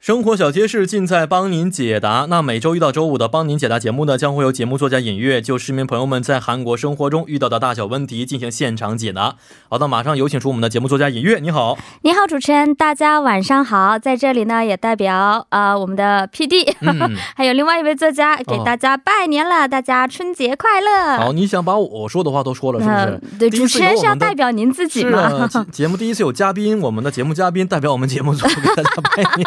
[0.00, 2.26] 生活小贴士尽在帮您解答。
[2.30, 9.36] 那每周一到周五的帮您解答节目呢，将会有节目作家尹月就市民朋友们在韩国生活中遇到的大小问题进行现场解答。
[9.68, 13.98] 好的，马上有请出我们的节目作家尹月，你好，你好，主持人，大家晚上好。
[13.98, 21.18] 在这里呢，也代表啊、我们的 PD，、嗯 还有另外一位作家给大家拜年了，大家春节快乐。
[21.18, 23.20] 好，你想把我说的话都说了，是不那是？
[23.38, 25.46] 对，主持人是要代表您自己是吗？
[25.70, 29.46] 节目第一次有嘉宾，我们的节目嘉宾代表我们节目组给大家拜年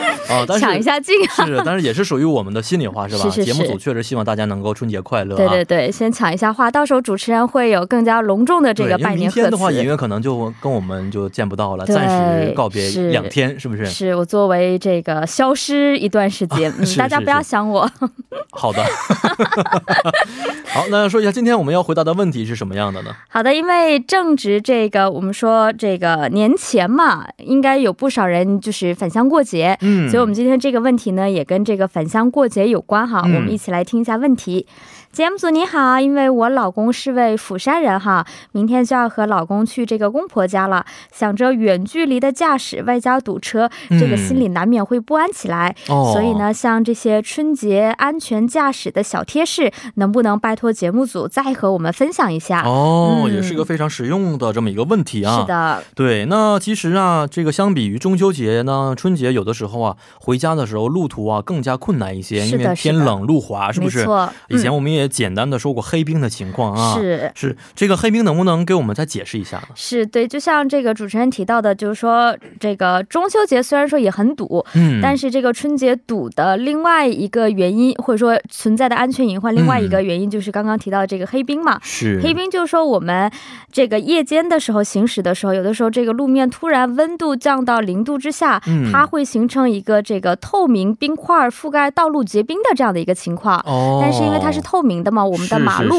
[0.31, 1.15] 啊，但是抢一下镜。
[1.29, 3.23] 是，但是也是属于我们的心里话，是吧？
[3.23, 5.37] 是是是节目组确实希望大家能够春节快乐、啊。
[5.37, 9.87] 对对对，先抢一下话，到时候主持人会有更加隆重的这个拜年贺明天的话，演词。
[9.87, 13.85] 员可能就跟我们就见不到了，暂时告别两天，是不是？
[13.85, 17.89] 是我作为这个消失一段时间，嗯是大家不要想我。
[18.51, 18.83] 好的。
[20.73, 23.13] 好，那说一下今天我们要回答的问题是什么样的呢？
[23.29, 33.23] 好的，因为正值这个我们说这个年前嘛，应该有不少人就是返乡过节，嗯所以我们今天这个问题呢，也跟这个返乡过节有关哈。
[33.25, 34.67] 嗯我们一起来听一下问题。
[35.11, 45.75] 节目组你好，因为我老公是位釜山人哈，明天就要和老公去这个公婆家了，想着远距离的驾驶外加堵车，这个心里难免会不安起来。
[45.85, 52.61] 所以呢，像这些春节安全驾驶的小贴士，能不能拜托节目组再和我们分享一下？
[52.61, 55.41] 哦，嗯也是一个非常实用的这么一个问题啊。
[55.41, 55.45] 是。
[55.45, 63.99] 的，对，那其实啊，这个相比于中秋节呢，春节有的时候啊，回家的时候路途啊更加困难一些，因为天冷路滑，是不是？
[63.99, 66.95] 没错以前嗯我们也简单的说过黑冰的情况啊。
[66.95, 67.31] 是。
[67.35, 69.67] 是这个黑冰能不能给我们再解释一下呢？
[69.75, 81.79] 是对，就像这个主持人提到的，就是说这个中秋节虽然说也很堵，嗯，但是这个春节堵的另外一个原因，或者说存在的安全隐患，另外一个原因就是刚刚提到的这个黑冰嘛。
[81.83, 83.31] 是黑冰就是说，我们
[83.71, 93.59] 这个夜间的时候行驶的时候，有的时候这个路面突然温度降到零度之下，嗯它会形成一个这个透明冰块覆盖道路结冰的这样的一个情况。
[93.65, 95.95] 哦，但是因为它是透明的嘛，我们的马路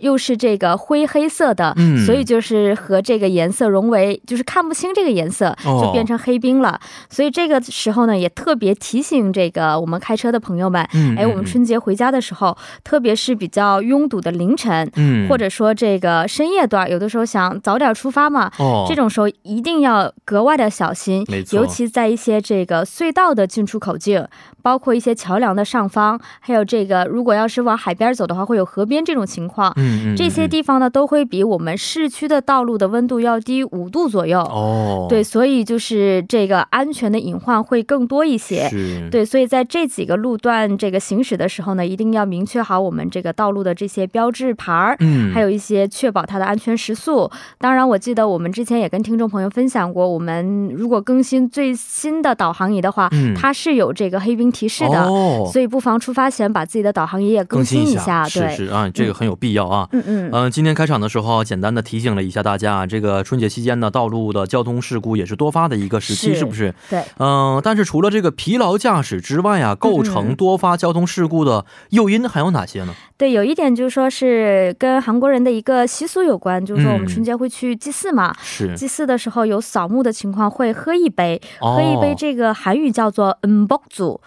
[0.00, 2.04] 又是这个灰黑色的，嗯。
[2.04, 5.80] 所以就是和这个颜色融为，就是看不清这个颜色，哦。
[5.82, 6.78] 就变成黑冰了。
[7.08, 18.50] 所以这个时候呢，也特别提醒这个我们开车的朋友们，嗯，哎，我们春节回家的时候，特别是比较拥堵的凌晨，嗯，或者说这个深夜段，有的时候想早点出发嘛。
[18.58, 21.56] 哦，这种时候一定要格外的小心没，错。
[21.56, 24.26] 尤其在一些这个隧道的进出口径，
[24.62, 29.72] 包括一些桥梁的上方，还有这个如果要是往海边走的话，会有河边这种情况。
[29.76, 34.40] 嗯嗯，这些地方呢，都会比我们市区的道路的温度要低五度左右。
[34.40, 38.68] 哦，对，所以就是这个安全的隐患会更多一些。
[38.68, 44.96] 是，对，所以在这几个路段这个行驶的时候呢，一定要明确好我们这个道路的这些标志牌儿。
[45.00, 47.30] 嗯，还有一些确保它的安全时速。
[47.58, 58.25] 当然，我记得我们之前也跟听众朋友分享过，我们如果更新最新的导航仪的话，嗯它是有这个黑冰提示的，哦，所以不妨出发前把自己的导航仪也更新一下。
[58.28, 59.88] 是对，是啊，这个很有必要啊。
[59.92, 60.30] 嗯嗯。
[60.32, 66.74] 嗯、今天开场的时候，简单的提醒了一下大家，这个春节期间呢，道路的交通事故也是多发的一个时期，是是不是？
[66.90, 72.94] 对，嗯、但是除了这个疲劳驾驶之外啊，构成多发交通事故的诱因还有哪些呢？
[73.16, 83.66] 对，有一点就是说是跟韩国人的一个习俗有关，就是说我们春节会去祭祀嘛，是，祭祀的时候有扫墓的情况，会喝一杯，哦喝一杯这个韩语叫做嗯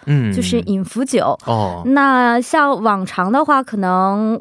[0.06, 1.38] 嗯，就是饮福酒。
[1.46, 3.89] 哦，那像往常的话，可能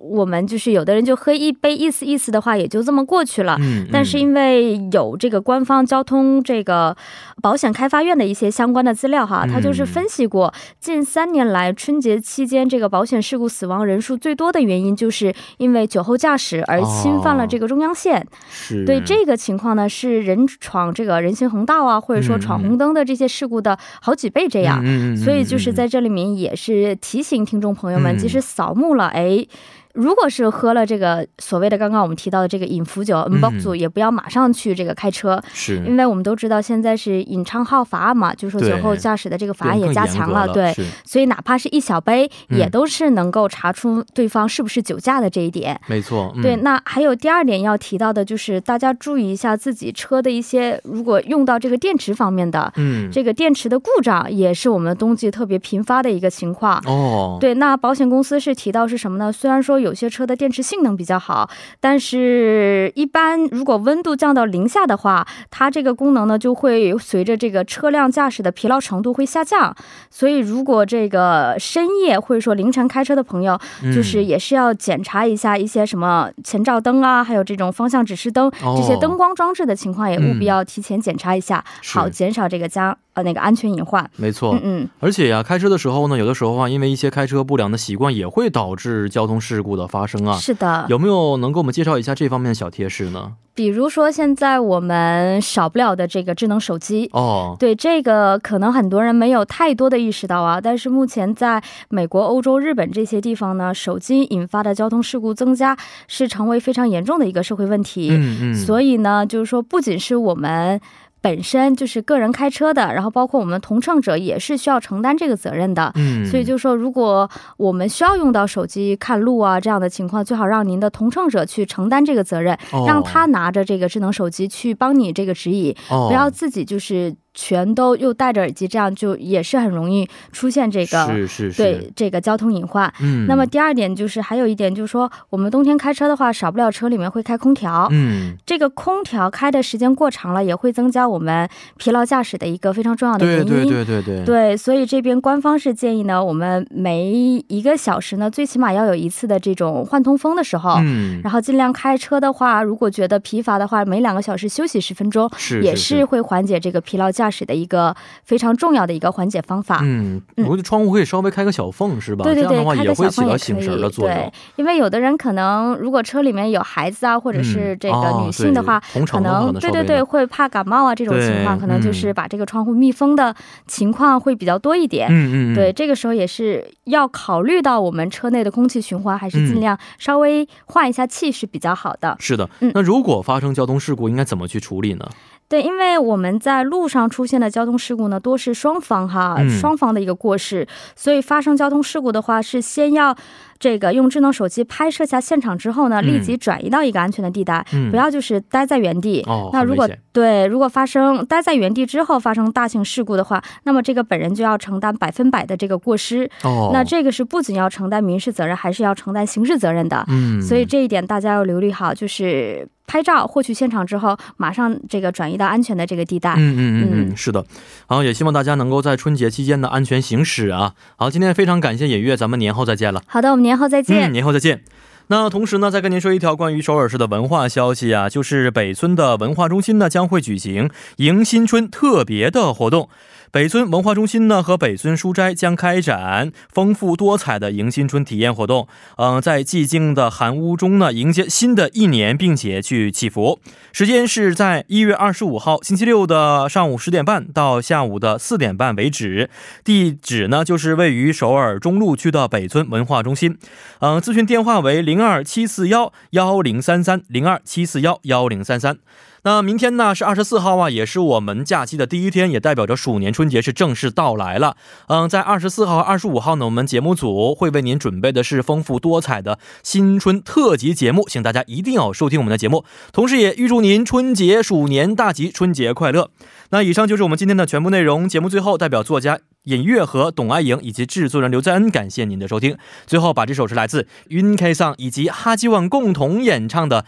[0.01, 3.57] 我们就是有的人就喝一杯，意思意思的话也就这么过去了。
[3.59, 6.95] 嗯，但是因为有这个官方交通这个
[7.41, 18.27] 保险开发院的一些相关的资料哈，嗯它就是分析过近三年来春节期间这个保险事故死亡人数最多的原因，就是因为酒后驾驶而侵犯了这个中央线。
[18.49, 24.83] 是对这个情况呢，是人闯这个人行横道啊，或者说闯红灯的这些事故的好几倍这样。
[25.15, 29.38] 所以就是在这里面也是提醒听众朋友们，嗯即使扫墓了，哎。
[29.39, 29.49] et
[29.93, 35.77] 如果是喝了这个所谓的刚刚我们提到的这个饮伏酒、嗯 b 组，也不要马上去这个开车，是。
[35.85, 45.79] 因为我们都知道现在是引昌号法案嘛，就是说酒后驾驶的这个法案也加强了，对，所以哪怕是一小杯，嗯也都是能够查出对方是不是酒驾的这一点。
[45.87, 46.41] 没错，嗯。
[46.41, 56.81] 对，那还有第二点要提到的就是，大家注意一下自己车的一些，如果用到这个电池方面的，嗯，这个电池的故障，也是我们冬季特别频发的一个情况。
[56.85, 59.31] 哦，对，那保险公司是提到是什么呢？
[59.31, 61.49] 虽然说说有些车的电池性能比较好，
[61.79, 69.73] 但是一般如果温度降到零下的话，它这个功能呢就会随着这个车辆驾驶的疲劳程度会下降。
[70.09, 73.57] 所以如果这个深夜或者说凌晨开车的朋友，
[73.93, 82.97] 就是也是要检查一下一些什么前照灯啊，还有这种方向指示灯这些灯光装置的情况，也务必要提前检查一下，好减少这个加。
[83.19, 90.37] 呃，那个安全隐患，没错，嗯嗯，而且呀，开车的时候呢，有的时候啊，因为一些开车不良的习惯，也会导致交通事故的发生啊。
[90.37, 93.33] 是的，有没有能给我们介绍一下这方面的小贴士呢？
[93.53, 105.77] 比如说，现在我们少不了的这个智能手机哦，对这个可能很多人没有太多的意识到啊，但是目前在美国、欧洲、日本这些地方呢，手机引发的交通事故增加
[106.07, 108.07] 是成为非常严重的一个社会问题。
[108.11, 110.79] 嗯嗯，所以呢，就是说，不仅是我们。
[111.21, 115.91] 本身就是个人开车的，然后包括我们同乘者也是需要承担这个责任的。
[115.95, 122.57] 嗯，所以就是说，如果我们需要用到手机看路啊这样的情况，最好让您的同乘者去承担这个责任，
[122.87, 127.15] 让他拿着这个智能手机去帮你这个指引，不要自己就是。
[127.41, 132.93] 全都又戴着耳机，这样就也是很容易出现这个是是是对这个交通隐患。
[132.99, 137.87] 嗯，那么第二点就是还有一点就是说，我们冬天开车的话，少不了车里面会开空调。
[137.91, 141.47] 嗯，这个空调开的时间过长了，也会增加我们
[141.77, 143.45] 疲劳驾驶的一个非常重要的原因。
[143.47, 144.57] 对对对对对。
[144.57, 147.09] 所以这边官方是建议呢，我们每
[147.47, 150.75] 一个小时呢，最起码要有一次的这种换通风的时候。
[150.81, 151.21] 嗯。
[151.23, 157.28] 然后尽量开车的话，如果觉得疲乏的话，每两个小时休息十分钟，是也是会缓解这个疲劳驾。
[157.29, 159.79] 驾驶的一个非常重要的一个缓解方法。
[159.83, 162.23] 嗯，我的窗户可以稍微开个小缝，是吧？
[162.23, 163.89] 对对对，开个小缝也可以。
[163.99, 173.35] 对，因为有的人可能如果车里面有孩子啊，或者是这个女性的话，可能对对对会怕感冒啊这种情况，可能就是把这个窗户密封的
[173.67, 175.07] 情况会比较多一点。
[175.11, 182.15] 嗯嗯，对，这个时候也是要考虑到我们车内的空气循环，还是尽量稍微换一下气是比较好的。
[182.19, 185.05] 是的，那如果发生交通事故，应该怎么去处理呢？
[185.49, 193.17] 对，因为我们在路上出现的交通事故呢，多是双方哈，双方的一个过失，所以发生交通事故的话，是先要。
[193.59, 197.61] 这个用智能手机拍摄下现场之后呢，立即转移到一个安全的地带，
[197.91, 199.21] 不要就是待在原地。
[199.51, 206.31] 那如果对，如果发生待在原地之后发生大型事故的话，那么这个本人就要承担百分百的这个过失。
[206.43, 210.05] 哦，那这个是不仅要承担民事责任，还是要承担刑事责任的。
[210.07, 216.33] 嗯，所以这一点大家要留意好，就是拍照获取现场之后，马上这个转移到安全的这个地带。
[216.37, 217.45] 嗯嗯嗯嗯，是的。
[217.85, 220.73] 好，也希望大家能够在春节期间的安全行驶啊。
[220.95, 223.03] 好，今天非常感谢尹月，咱们年后再见了。
[223.05, 223.43] 好的，我们。
[223.43, 224.09] 年后再见。
[224.09, 224.63] 嗯，年后再见。
[225.07, 232.89] 那同时呢，再跟您说一条关于首尔市的文化消息啊，就是北村的文化中心呢将会举行迎新春特别的活动。
[233.31, 238.67] 北村文化中心呢和北村书斋将开展丰富多彩的迎新春体验活动。
[238.97, 243.39] 嗯，在寂静的寒屋中呢，迎接新的一年，并且去祈福。
[243.71, 249.29] 时间是在一月二十五号星期六的上午十点半到下午的四点半为止。
[249.63, 253.37] 地址呢就是位于首尔中路区的北村文化中心。
[253.79, 258.79] 嗯，咨询电话为零二七四幺幺零三三零二七四幺幺零三三。
[259.23, 264.55] 那明天呢是二十四号啊，也是我们假期的第一天，也代表着鼠年春节是正式到来了。
[264.87, 272.63] 嗯，在二十四号、二十五号呢，我们节目组会为您准备的是丰富多彩的新春特辑节目，请大家一定要收听我们的节目。
[272.93, 276.11] 同时，也预祝您春节鼠年大吉，春节快乐。
[276.51, 278.07] 那以上就是我们今天的全部内容。
[278.07, 282.57] 节目最后，代表作家尹月和董爱颖以及制作人刘在恩，感谢您的收听。
[282.87, 286.85] 最后，把这首是来自云开桑以及哈基万共同演唱的。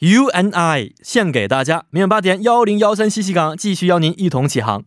[0.00, 4.84] U and I 献给大家，明晚八点幺零幺三西西港继续邀您一同起航。